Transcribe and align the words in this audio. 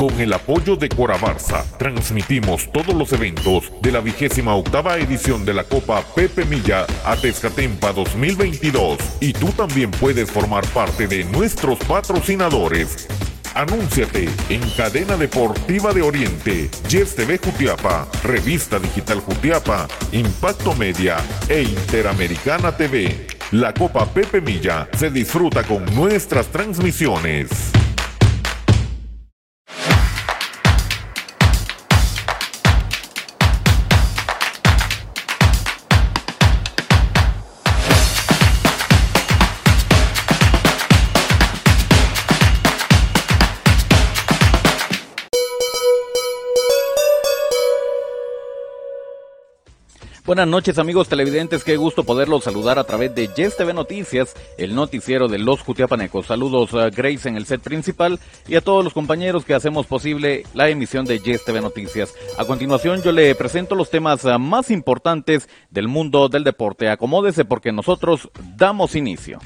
Con 0.00 0.18
el 0.18 0.32
apoyo 0.32 0.76
de 0.76 0.88
Corabarza, 0.88 1.62
transmitimos 1.76 2.72
todos 2.72 2.94
los 2.94 3.12
eventos 3.12 3.70
de 3.82 3.92
la 3.92 4.00
vigésima 4.00 4.54
octava 4.54 4.96
edición 4.96 5.44
de 5.44 5.52
la 5.52 5.64
Copa 5.64 6.02
Pepe 6.14 6.46
Milla 6.46 6.86
a 7.04 7.16
Tezcatempa 7.16 7.92
2022. 7.92 8.96
Y 9.20 9.34
tú 9.34 9.48
también 9.48 9.90
puedes 9.90 10.30
formar 10.30 10.66
parte 10.68 11.06
de 11.06 11.24
nuestros 11.24 11.78
patrocinadores. 11.80 13.08
Anúnciate 13.54 14.30
en 14.48 14.62
Cadena 14.70 15.18
Deportiva 15.18 15.92
de 15.92 16.00
Oriente, 16.00 16.70
Yes 16.88 17.14
TV 17.14 17.36
Jutiapa, 17.36 18.08
Revista 18.22 18.78
Digital 18.78 19.20
Jutiapa, 19.20 19.86
Impacto 20.12 20.74
Media 20.76 21.18
e 21.46 21.60
Interamericana 21.60 22.74
TV. 22.74 23.26
La 23.50 23.74
Copa 23.74 24.06
Pepe 24.06 24.40
Milla 24.40 24.88
se 24.96 25.10
disfruta 25.10 25.62
con 25.62 25.84
nuestras 25.94 26.46
transmisiones. 26.46 27.50
Buenas 50.30 50.46
noches 50.46 50.78
amigos 50.78 51.08
televidentes, 51.08 51.64
qué 51.64 51.76
gusto 51.76 52.04
poderlos 52.04 52.44
saludar 52.44 52.78
a 52.78 52.84
través 52.84 53.12
de 53.16 53.26
Yes 53.34 53.56
TV 53.56 53.74
Noticias, 53.74 54.36
el 54.58 54.76
noticiero 54.76 55.26
de 55.26 55.40
los 55.40 55.60
Jutiapanecos. 55.60 56.26
Saludos 56.26 56.72
a 56.74 56.88
Grace 56.88 57.28
en 57.28 57.36
el 57.36 57.46
set 57.46 57.60
principal 57.60 58.20
y 58.46 58.54
a 58.54 58.60
todos 58.60 58.84
los 58.84 58.92
compañeros 58.94 59.44
que 59.44 59.54
hacemos 59.54 59.86
posible 59.86 60.44
la 60.54 60.68
emisión 60.68 61.04
de 61.04 61.18
Yes 61.18 61.44
TV 61.44 61.60
Noticias. 61.60 62.14
A 62.38 62.44
continuación 62.44 63.02
yo 63.02 63.10
le 63.10 63.34
presento 63.34 63.74
los 63.74 63.90
temas 63.90 64.24
ah, 64.24 64.38
más 64.38 64.70
importantes 64.70 65.48
del 65.68 65.88
mundo 65.88 66.28
del 66.28 66.44
deporte. 66.44 66.88
Acomódese 66.88 67.44
porque 67.44 67.72
nosotros 67.72 68.30
damos 68.56 68.94
inicio. 68.94 69.40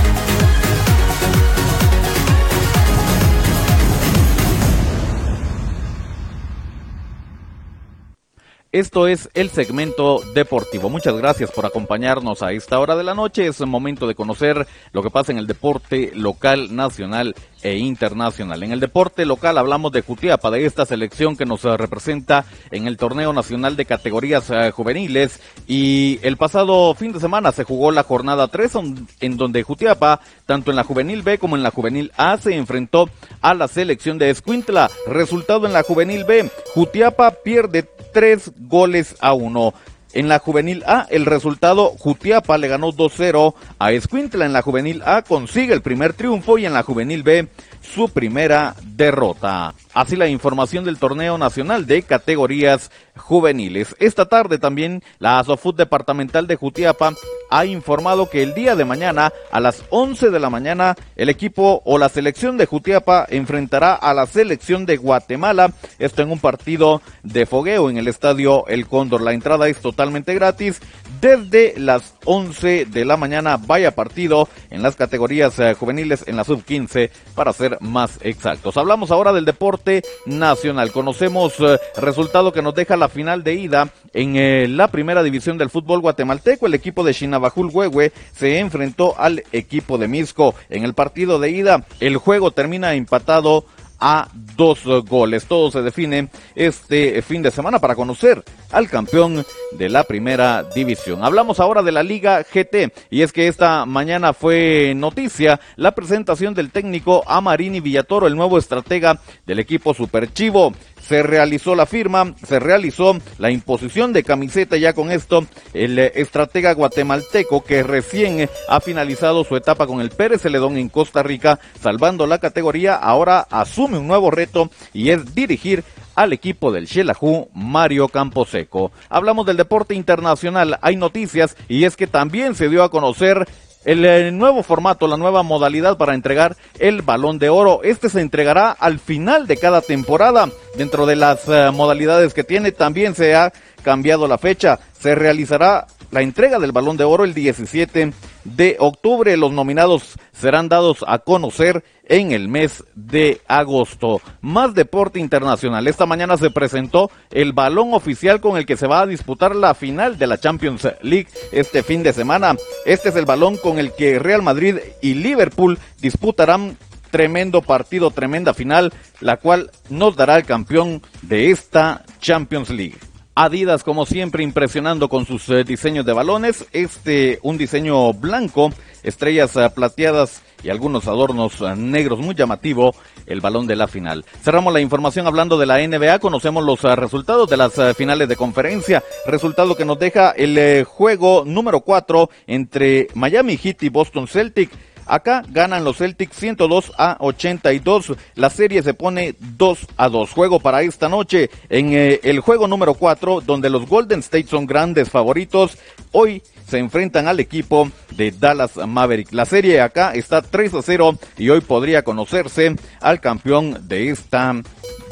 Esto 8.73 9.09
es 9.09 9.29
el 9.35 9.51
segmento 9.51 10.21
deportivo. 10.33 10.89
Muchas 10.89 11.17
gracias 11.17 11.51
por 11.51 11.67
acompañarnos 11.67 12.41
a 12.41 12.53
esta 12.53 12.79
hora 12.79 12.95
de 12.95 13.03
la 13.03 13.17
noche. 13.17 13.49
Es 13.49 13.61
momento 13.63 14.07
de 14.07 14.15
conocer 14.15 14.65
lo 14.93 15.03
que 15.03 15.11
pasa 15.11 15.33
en 15.33 15.39
el 15.39 15.49
deporte 15.49 16.13
local, 16.15 16.77
nacional 16.77 17.35
e 17.63 17.79
internacional. 17.79 18.63
En 18.63 18.71
el 18.71 18.79
deporte 18.79 19.27
local 19.27 19.59
hablamos 19.59 19.91
de 19.91 20.03
Jutiapa, 20.03 20.53
de 20.53 20.67
esta 20.67 20.87
selección 20.87 21.37
que 21.37 21.47
nos 21.47 21.65
eh, 21.65 21.77
representa 21.77 22.45
en 22.71 22.87
el 22.87 22.97
torneo 22.97 23.33
nacional 23.33 23.75
de 23.75 23.87
categorías 23.87 24.49
eh, 24.51 24.71
juveniles 24.71 25.41
y 25.67 26.21
el 26.23 26.37
pasado 26.37 26.95
fin 26.95 27.13
de 27.13 27.19
semana 27.19 27.51
se 27.51 27.65
jugó 27.65 27.91
la 27.91 28.05
jornada 28.05 28.47
3 28.47 28.73
en 29.19 29.37
donde 29.37 29.65
Jutiapa, 29.65 30.21
tanto 30.47 30.71
en 30.71 30.77
la 30.77 30.85
juvenil 30.85 31.23
B 31.23 31.39
como 31.39 31.57
en 31.57 31.65
la 31.65 31.73
juvenil 31.73 32.13
A, 32.17 32.39
se 32.39 32.55
enfrentó 32.55 33.11
a 33.41 33.53
la 33.53 33.67
selección 33.67 34.17
de 34.17 34.31
Escuintla. 34.31 34.89
Resultado 35.09 35.67
en 35.67 35.73
la 35.73 35.83
juvenil 35.83 36.23
B, 36.23 36.49
Jutiapa 36.73 37.33
pierde 37.43 37.89
tres 38.13 38.53
goles 38.59 39.17
a 39.21 39.33
uno. 39.33 39.75
En 40.13 40.29
la 40.29 40.41
juvenil 40.41 40.83
A, 40.87 41.07
el 41.11 41.25
resultado, 41.25 41.95
Jutiapa 41.97 42.59
le 42.59 42.67
ganó 42.67 42.93
2-0 42.93 43.55
a 43.79 43.93
Escuintla. 43.93 44.45
En 44.45 44.53
la 44.53 44.63
juvenil 44.63 45.03
A 45.05 45.23
consigue 45.23 45.73
el 45.73 45.83
primer 45.83 46.15
triunfo 46.15 46.59
y 46.59 46.67
en 46.67 46.73
la 46.73 46.83
juvenil 46.83 47.23
B 47.23 47.49
su 47.81 48.09
primera 48.09 48.75
derrota. 49.01 49.75
Así 49.95 50.15
la 50.15 50.29
información 50.29 50.85
del 50.85 50.99
torneo 50.99 51.39
nacional 51.39 51.87
de 51.87 52.03
categorías 52.03 52.91
juveniles. 53.17 53.97
Esta 53.99 54.27
tarde 54.27 54.59
también 54.59 55.03
la 55.19 55.39
Asofut 55.39 55.75
departamental 55.75 56.47
de 56.47 56.57
Jutiapa 56.57 57.15
ha 57.51 57.65
informado 57.65 58.29
que 58.29 58.43
el 58.43 58.55
día 58.55 58.77
de 58.77 58.85
mañana 58.85 59.33
a 59.51 59.61
las 59.61 59.83
11 59.89 60.31
de 60.31 60.39
la 60.39 60.51
mañana 60.51 60.97
el 61.17 61.31
equipo 61.31 61.83
o 61.85 61.99
la 61.99 62.11
selección 62.11 62.59
de 62.59 62.67
Jutiapa 62.67 63.27
enfrentará 63.29 63.95
a 63.95 64.13
la 64.13 64.27
selección 64.27 64.85
de 64.85 64.99
Guatemala. 64.99 65.73
Esto 65.99 66.21
en 66.21 66.31
un 66.31 66.39
partido 66.39 67.01
de 67.23 67.47
fogueo 67.47 67.89
en 67.89 67.97
el 67.97 68.07
estadio 68.07 68.67
El 68.69 68.87
Cóndor. 68.87 69.23
La 69.23 69.33
entrada 69.33 69.67
es 69.69 69.79
totalmente 69.79 70.35
gratis 70.35 70.81
desde 71.21 71.75
las 71.79 72.15
11 72.27 72.85
de 72.85 73.05
la 73.05 73.17
mañana. 73.17 73.57
Vaya 73.57 73.95
partido 73.95 74.49
en 74.71 74.83
las 74.83 74.95
categorías 74.95 75.59
eh, 75.59 75.75
juveniles 75.75 76.25
en 76.29 76.37
la 76.37 76.45
sub 76.45 76.65
15 76.65 77.11
para 77.35 77.53
ser 77.53 77.79
más 77.81 78.19
exactos. 78.23 78.77
Ahora 78.91 79.33
del 79.33 79.45
deporte 79.45 80.03
nacional. 80.27 80.91
Conocemos 80.91 81.55
eh, 81.61 81.79
resultado 81.97 82.53
que 82.53 82.61
nos 82.61 82.75
deja 82.75 82.97
la 82.97 83.09
final 83.09 83.45
de 83.45 83.55
ida 83.55 83.93
en 84.13 84.35
eh, 84.35 84.67
la 84.67 84.89
primera 84.89 85.23
división 85.23 85.59
del 85.59 85.71
fútbol 85.71 86.01
guatemalteco. 86.01 86.67
El 86.67 86.75
equipo 86.75 87.05
de 87.05 87.15
Chinabajul 87.15 87.71
Huehue 87.73 88.13
se 88.35 88.59
enfrentó 88.59 89.15
al 89.17 89.45
equipo 89.53 89.97
de 89.97 90.09
Misco. 90.09 90.57
En 90.71 90.83
el 90.85 90.95
partido 90.95 91.39
de 91.39 91.51
ida, 91.51 91.87
el 92.01 92.17
juego 92.17 92.51
termina 92.51 92.95
empatado 92.95 93.65
a 94.01 94.29
dos 94.57 94.85
goles. 95.07 95.47
Todo 95.47 95.71
se 95.71 95.83
define 95.83 96.29
este 96.55 97.23
fin 97.23 97.43
de 97.43 97.51
semana 97.51 97.79
para 97.79 97.95
conocer 97.95 98.43
al 98.73 98.89
campeón 98.89 99.45
de 99.73 99.89
la 99.89 100.05
primera 100.05 100.63
división. 100.75 101.25
Hablamos 101.25 101.61
ahora 101.61 101.83
de 101.83 101.93
la 101.93 102.03
Liga 102.03 102.43
GT 102.43 102.93
y 103.11 103.23
es 103.23 103.33
que 103.33 103.49
esta 103.49 103.87
mañana 103.87 104.33
fue 104.33 104.95
noticia 104.97 105.61
la 105.77 105.93
presentación 105.95 106.55
del 106.55 106.71
técnico 106.71 107.23
Amarini 107.27 107.81
Villatoro, 107.81 108.27
el 108.27 108.37
nuevo 108.37 108.59
estratega 108.59 109.21
del 109.47 109.59
equipo 109.59 109.95
Super 109.95 110.33
Chivo 110.33 110.73
se 111.11 111.25
realizó 111.25 111.75
la 111.75 111.87
firma, 111.87 112.37
se 112.47 112.61
realizó 112.61 113.19
la 113.39 113.51
imposición 113.51 114.13
de 114.13 114.23
camiseta 114.23 114.77
ya 114.77 114.93
con 114.93 115.11
esto 115.11 115.45
el 115.75 115.99
eh, 115.99 116.13
estratega 116.15 116.73
guatemalteco 116.73 117.65
que 117.65 117.83
recién 117.83 118.49
ha 118.69 118.81
finalizado 118.81 119.43
su 119.43 119.57
etapa 119.57 119.89
con 119.89 120.01
el 120.01 120.11
Pérez 120.11 120.43
Celedón 120.43 120.77
en 120.77 120.89
Costa 120.89 121.25
Rica, 121.25 121.59
salvando 121.83 122.29
la 122.29 122.39
categoría, 122.39 122.95
ahora 122.95 123.41
asume 123.51 123.99
un 123.99 124.07
nuevo 124.07 124.31
reto 124.31 124.71
y 124.93 125.11
es 125.11 125.35
dirigir 125.35 125.83
al 126.15 126.33
equipo 126.33 126.71
del 126.71 126.87
Xelajú 126.87 127.49
Mario 127.55 128.07
Camposeco. 128.07 128.93
Hablamos 129.09 129.47
del 129.47 129.57
deporte 129.57 129.97
internacional, 129.97 130.79
hay 130.81 130.95
noticias 130.95 131.57
y 131.69 131.87
es 131.87 131.97
que 131.97 132.07
también 132.07 132.55
se 132.55 132.69
dio 132.69 132.85
a 132.85 132.91
conocer 132.93 133.49
el, 133.85 134.05
eh, 134.05 134.31
nuevo 134.31 134.63
formato, 134.63 135.07
la 135.07 135.17
nueva 135.17 135.43
modalidad 135.43 135.97
para 135.97 136.15
entregar 136.15 136.57
el 136.79 137.03
balón 137.03 137.39
de 137.39 137.49
oro. 137.49 137.81
Este 137.83 138.09
se 138.09 138.21
entregará 138.21 138.71
al 138.71 138.99
final 138.99 139.47
de 139.47 139.57
cada 139.57 139.81
temporada. 139.81 140.49
Dentro 140.77 141.07
de 141.07 141.17
las 141.17 141.49
eh, 141.49 141.71
modalidades 141.73 142.35
que 142.35 142.45
tiene 142.45 142.73
también 142.73 143.15
se 143.15 143.35
ha 143.35 143.53
cambiado 143.83 144.29
la 144.29 144.39
fecha. 144.39 144.79
Se 144.99 145.15
realizará 145.15 145.87
la 146.11 146.23
entrega 146.23 146.59
del 146.59 146.73
balón 146.73 146.97
de 146.97 147.05
oro 147.05 147.25
el 147.25 147.35
17 147.35 148.13
de 148.45 148.77
octubre. 148.79 149.37
Los 149.37 149.53
nominados 149.53 150.15
serán 150.33 150.69
dados 150.69 151.05
a 151.07 151.19
conocer 151.19 151.85
en 152.05 152.33
el 152.33 152.49
mes 152.49 152.85
de 152.95 153.41
agosto. 153.47 154.21
Más 154.41 154.75
deporte 154.75 155.21
internacional. 155.21 155.87
Esta 155.87 156.07
mañana 156.07 156.37
se 156.37 156.51
presentó 156.51 157.11
el 157.31 157.53
balón 157.53 157.95
oficial 157.95 158.41
con 158.41 158.57
el 158.57 158.67
que 158.67 158.77
se 158.77 158.87
va 158.87 159.03
a 159.03 159.07
disputar 159.07 159.55
la 159.55 159.75
final 159.75 160.19
de 160.19 160.27
la 160.27 160.39
Champions 160.39 160.89
League 161.03 161.29
este 161.53 161.83
fin 161.83 162.03
de 162.03 162.13
semana. 162.13 162.57
Este 162.85 163.11
es 163.11 163.17
el 163.17 163.27
balón 163.27 163.57
con 163.57 163.79
el 163.79 163.93
que 163.93 164.19
Real 164.19 164.43
Madrid 164.43 164.77
y 165.01 165.15
Liverpool 165.15 165.79
disputarán 166.01 166.77
tremendo 167.11 167.63
partido, 167.63 168.11
tremenda 168.11 168.55
final, 168.55 168.93
la 169.21 169.37
cual 169.37 169.71
nos 169.89 170.17
dará 170.17 170.37
el 170.37 170.45
campeón 170.45 171.03
de 171.23 171.51
esta 171.51 172.05
Champions 172.21 172.71
League. 172.71 172.99
Adidas, 173.37 173.85
como 173.85 174.07
siempre, 174.07 174.43
impresionando 174.43 175.09
con 175.09 175.25
sus 175.25 175.49
eh, 175.51 175.63
diseños 175.63 176.05
de 176.05 176.13
balones. 176.13 176.67
Este, 176.73 177.39
un 177.43 177.57
diseño 177.57 178.13
blanco, 178.13 178.73
estrellas 179.05 179.55
eh, 179.57 179.71
plateadas 179.73 180.43
y 180.65 180.69
algunos 180.69 181.07
adornos 181.07 181.61
eh, 181.61 181.77
negros 181.77 182.19
muy 182.19 182.35
llamativo, 182.35 182.93
el 183.27 183.41
balón 183.41 183.69
de 183.69 183.77
la 183.77 183.87
final. 183.87 184.25
Cerramos 184.43 184.73
la 184.73 184.81
información 184.81 185.29
hablando 185.29 185.59
de 185.59 185.67
la 185.67 185.79
NBA, 185.79 186.19
conocemos 186.19 186.65
los 186.65 186.83
resultados 186.83 187.49
de 187.49 187.57
las 187.57 187.73
finales 187.97 188.29
de 188.29 188.35
conferencia, 188.35 189.03
resultado 189.27 189.77
que 189.77 189.85
nos 189.85 189.99
deja 189.99 190.31
el 190.31 190.85
juego 190.85 191.45
número 191.47 191.81
4 191.81 192.29
entre 192.49 193.07
Miami 193.15 193.57
Heat 193.57 193.85
y 193.85 193.89
Boston 193.91 194.27
Celtic. 194.27 194.71
Acá 195.11 195.43
ganan 195.49 195.83
los 195.83 195.97
Celtics 195.97 196.37
102 196.37 196.93
a 196.97 197.17
82. 197.19 198.13
La 198.37 198.49
serie 198.49 198.81
se 198.85 198.95
pone 198.95 199.35
2 199.41 199.87
a 199.97 200.09
2. 200.09 200.31
Juego 200.31 200.61
para 200.61 200.83
esta 200.83 201.09
noche 201.09 201.51
en 201.69 201.93
eh, 201.93 202.21
el 202.23 202.39
juego 202.39 202.69
número 202.69 202.95
4, 202.95 203.41
donde 203.41 203.71
los 203.71 203.89
Golden 203.89 204.21
State 204.21 204.47
son 204.47 204.67
grandes 204.67 205.11
favoritos. 205.11 205.77
Hoy 206.13 206.45
se 206.65 206.79
enfrentan 206.79 207.27
al 207.27 207.41
equipo 207.41 207.91
de 208.13 208.31
Dallas 208.31 208.77
Maverick. 208.77 209.33
La 209.33 209.47
serie 209.47 209.81
acá 209.81 210.15
está 210.15 210.43
3 210.43 210.75
a 210.75 210.83
0 210.83 211.19
y 211.39 211.49
hoy 211.49 211.61
podría 211.61 212.05
conocerse 212.05 212.77
al 213.01 213.21
campeón 213.21 213.89
de 213.89 214.11
esta 214.11 214.55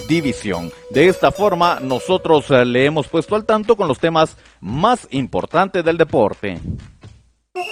división. 0.09 0.71
De 0.91 1.09
esta 1.09 1.33
forma, 1.33 1.81
nosotros 1.81 2.49
eh, 2.53 2.65
le 2.65 2.85
hemos 2.85 3.09
puesto 3.09 3.35
al 3.35 3.45
tanto 3.45 3.75
con 3.75 3.89
los 3.89 3.99
temas 3.99 4.37
más 4.61 5.09
importantes 5.11 5.85
del 5.85 5.99
deporte. 5.99 6.61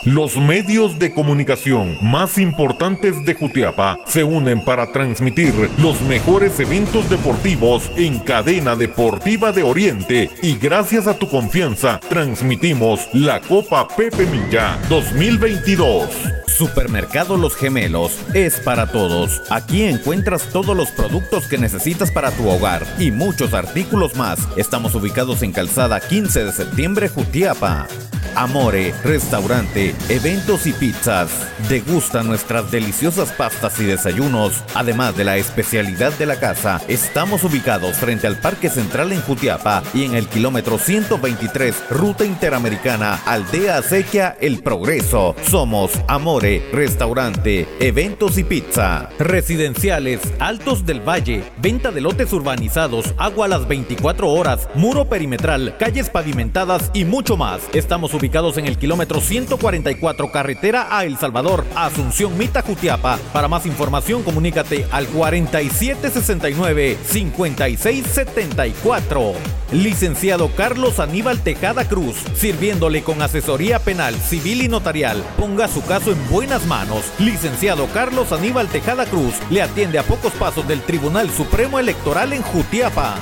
Los 0.05 0.37
medios 0.37 0.99
de 0.99 1.13
comunicación 1.13 1.99
más 2.01 2.39
importantes 2.39 3.25
de 3.25 3.35
Jutiapa 3.35 3.99
se 4.07 4.23
unen 4.23 4.65
para 4.65 4.93
transmitir 4.93 5.53
los 5.79 6.01
mejores 6.03 6.61
eventos 6.61 7.11
deportivos 7.11 7.91
en 7.97 8.21
cadena 8.21 8.77
deportiva 8.77 9.53
de 9.53 9.63
Oriente 9.63 10.31
y 10.43 10.57
gracias 10.57 11.07
a 11.07 11.19
tu 11.19 11.29
confianza 11.29 12.01
transmitimos 12.09 13.09
la 13.13 13.41
Copa 13.41 13.89
Pepe 13.89 14.27
Milla 14.27 14.79
2022. 14.89 16.09
Supermercado 16.47 17.37
Los 17.37 17.55
Gemelos 17.57 18.19
es 18.33 18.61
para 18.61 18.87
todos. 18.87 19.43
Aquí 19.51 19.83
encuentras 19.85 20.49
todos 20.53 20.77
los 20.77 20.91
productos 20.91 21.47
que 21.49 21.59
necesitas 21.59 22.11
para 22.11 22.31
tu 22.31 22.49
hogar 22.49 22.87
y 22.99 23.11
muchos 23.11 23.53
artículos 23.53 24.17
más. 24.17 24.39
Estamos 24.57 24.95
ubicados 24.95 25.43
en 25.43 25.53
Calzada 25.53 26.01
15 26.01 26.45
de 26.45 26.53
septiembre, 26.53 27.09
Jutiapa. 27.09 27.89
Amore, 28.37 28.93
restaurante, 29.03 29.95
eventos 30.11 30.67
y 30.67 30.75
pizzas. 30.75 31.31
Degusta 31.71 32.23
nuestras 32.23 32.71
deliciosas 32.71 33.33
pastas 33.33 33.81
y 33.81 33.85
desayunos. 33.85 34.63
Además 34.75 35.17
de 35.17 35.25
la 35.25 35.39
especialidad 35.39 36.13
de 36.19 36.27
la 36.27 36.39
casa, 36.39 36.83
estamos 36.87 37.45
ubicados 37.45 37.97
frente 37.97 38.27
al 38.27 38.39
Parque 38.39 38.69
Central 38.69 39.13
en 39.13 39.23
Jutiapa 39.23 39.83
y 39.95 40.05
en 40.05 40.15
el 40.15 40.29
kilómetro 40.29 40.77
123, 40.77 41.85
Ruta 41.89 42.27
Interamericana, 42.27 43.15
Aldea 43.25 43.79
Acequia, 43.79 44.37
El 44.39 44.63
Progreso. 44.63 45.35
Somos 45.49 45.93
Amore, 46.07 46.63
restaurante, 46.75 47.67
eventos 47.81 48.37
y 48.37 48.45
pizza. 48.45 49.09
Residenciales, 49.19 50.21
Altos 50.41 50.85
del 50.85 51.01
Valle, 51.01 51.43
venta 51.57 51.91
de 51.91 52.03
lotes 52.03 52.35
urbanizados, 52.35 53.15
agua 53.17 53.47
a 53.47 53.49
las 53.49 53.67
24 53.67 54.29
horas, 54.29 54.69
muro 54.75 55.09
perimetral, 55.09 55.75
calles 55.79 56.11
pavimentadas 56.11 56.91
y 56.93 57.07
mucho 57.07 57.39
más. 57.39 57.63
Estamos 57.73 58.13
ubicados 58.13 58.26
ubicados 58.27 58.59
en 58.59 58.67
el 58.67 58.77
kilómetro 58.77 59.21
144 59.21 60.33
carretera 60.33 60.89
a 60.91 61.05
El 61.05 61.17
Salvador, 61.17 61.65
Asunción 61.77 62.37
Mita 62.37 62.61
Jutiapa. 62.61 63.21
Para 63.33 63.47
más 63.47 63.67
información 63.67 64.25
comunícate 64.25 64.85
al 64.91 65.07
4769 65.07 66.99
5674. 67.05 69.33
Licenciado 69.71 70.51
Carlos 70.57 70.99
Aníbal 70.99 71.41
Tejada 71.41 71.87
Cruz, 71.87 72.17
sirviéndole 72.35 73.05
con 73.05 73.23
asesoría 73.23 73.79
penal, 73.79 74.17
civil 74.17 74.63
y 74.63 74.69
notarial. 74.69 75.23
Ponga 75.37 75.69
su 75.69 75.85
caso 75.85 76.11
en 76.11 76.19
buenas 76.29 76.67
manos. 76.67 77.05
Licenciado 77.21 77.87
Carlos 77.95 78.33
Aníbal 78.33 78.67
Tejada 78.67 79.07
Cruz 79.07 79.35
le 79.51 79.63
atiende 79.63 80.01
a 80.01 80.03
pocos 80.03 80.33
pasos 80.33 80.67
del 80.67 80.81
Tribunal 80.81 81.31
Supremo 81.31 81.79
Electoral 81.79 82.33
en 82.33 82.43
Jutiapa. 82.43 83.15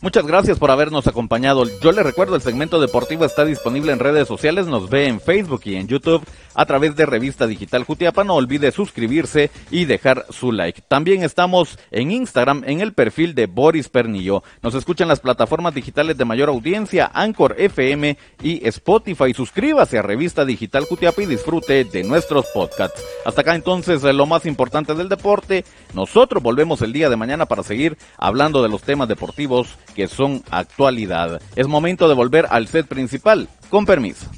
Muchas 0.05 0.27
gracias 0.27 0.59
por 0.59 0.69
habernos 0.69 1.07
acompañado. 1.07 1.63
Yo 1.81 1.91
le 1.91 2.03
recuerdo, 2.03 2.35
el 2.35 2.41
segmento 2.43 2.79
deportivo 2.79 3.25
está 3.25 3.43
disponible 3.43 3.91
en 3.91 3.97
redes 3.97 4.27
sociales, 4.27 4.67
nos 4.67 4.87
ve 4.87 5.07
en 5.07 5.19
Facebook 5.19 5.61
y 5.65 5.77
en 5.77 5.87
YouTube 5.87 6.23
a 6.53 6.67
través 6.67 6.95
de 6.95 7.07
Revista 7.07 7.47
Digital 7.47 7.85
Jutiapa. 7.85 8.23
No 8.23 8.35
olvide 8.35 8.71
suscribirse 8.71 9.49
y 9.71 9.85
dejar 9.85 10.27
su 10.29 10.51
like. 10.51 10.83
También 10.87 11.23
estamos 11.23 11.79
en 11.89 12.11
Instagram 12.11 12.63
en 12.67 12.81
el 12.81 12.93
perfil 12.93 13.33
de 13.33 13.47
Boris 13.47 13.89
Pernillo. 13.89 14.43
Nos 14.61 14.75
escuchan 14.75 15.07
las 15.07 15.21
plataformas 15.21 15.73
digitales 15.73 16.15
de 16.19 16.25
mayor 16.25 16.49
audiencia, 16.49 17.09
Anchor 17.11 17.55
FM 17.57 18.15
y 18.43 18.67
Spotify. 18.67 19.33
Suscríbase 19.33 19.97
a 19.97 20.03
Revista 20.03 20.45
Digital 20.45 20.85
Jutiapa 20.85 21.23
y 21.23 21.25
disfrute 21.25 21.83
de 21.83 22.03
nuestros 22.03 22.45
podcasts. 22.53 23.03
Hasta 23.25 23.41
acá 23.41 23.55
entonces 23.55 24.03
lo 24.03 24.27
más 24.27 24.45
importante 24.45 24.93
del 24.93 25.09
deporte. 25.09 25.65
Nosotros 25.95 26.43
volvemos 26.43 26.83
el 26.83 26.93
día 26.93 27.09
de 27.09 27.15
mañana 27.15 27.47
para 27.47 27.63
seguir 27.63 27.97
hablando 28.19 28.61
de 28.61 28.69
los 28.69 28.83
temas 28.83 29.07
deportivos 29.07 29.75
que 29.95 30.07
son 30.07 30.43
actualidad. 30.51 31.41
Es 31.55 31.67
momento 31.67 32.07
de 32.07 32.13
volver 32.13 32.45
al 32.49 32.67
set 32.67 32.85
principal. 32.85 33.47
Con 33.69 33.85
permiso. 33.85 34.29